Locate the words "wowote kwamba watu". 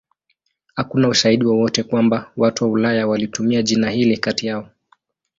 1.45-2.63